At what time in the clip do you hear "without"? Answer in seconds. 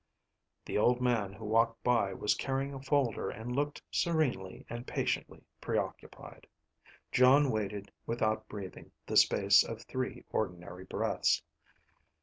8.07-8.49